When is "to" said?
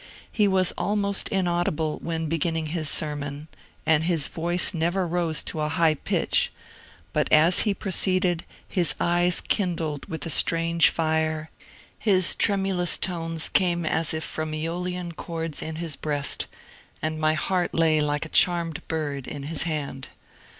5.43-5.59